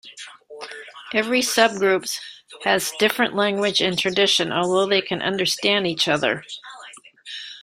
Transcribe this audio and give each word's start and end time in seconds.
Every 1.13 1.43
sub-groups 1.43 2.19
has 2.63 2.91
different 2.97 3.35
language 3.35 3.81
and 3.81 3.99
tradition 3.99 4.51
although 4.51 4.87
they 4.87 5.03
can 5.03 5.21
understand 5.21 5.85
each 5.85 6.07
other. 6.07 6.43